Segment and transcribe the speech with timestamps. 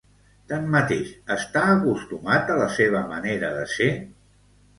[0.51, 3.93] Tanmateix, està acostumat a la seva manera de ser?